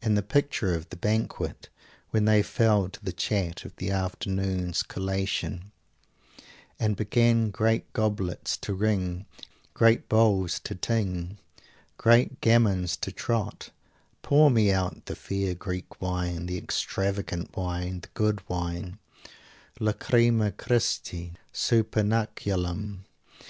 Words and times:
And 0.00 0.16
the 0.16 0.22
picture 0.22 0.74
of 0.74 0.88
the 0.88 0.96
banquet 0.96 1.68
"when 2.08 2.24
they 2.24 2.42
fell 2.42 2.88
to 2.88 3.04
the 3.04 3.12
chat 3.12 3.66
of 3.66 3.76
the 3.76 3.90
afternoon's 3.90 4.82
collation 4.82 5.72
and 6.80 6.96
began 6.96 7.50
great 7.50 7.92
goblets 7.92 8.56
to 8.62 8.72
ring, 8.72 9.26
great 9.74 10.08
bowls 10.08 10.58
to 10.60 10.74
ting, 10.74 11.36
great 11.98 12.40
gammons 12.40 12.96
to 12.96 13.12
trot; 13.12 13.68
pour 14.22 14.50
me 14.50 14.72
out 14.72 15.04
the 15.04 15.14
fair 15.14 15.54
Greek 15.54 16.00
wine, 16.00 16.46
the 16.46 16.56
extravagant 16.56 17.54
wine, 17.54 18.00
the 18.00 18.08
good 18.14 18.40
wine, 18.48 18.98
Lacrima 19.78 20.50
Christi, 20.56 21.34
supernaculum!" 21.52 23.00